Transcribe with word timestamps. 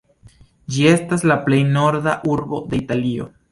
Ĝi 0.75 0.87
estas 0.91 1.27
la 1.33 1.37
plej 1.45 1.61
norda 1.77 2.17
urbo 2.35 2.65
de 2.75 2.83
Italio. 2.83 3.33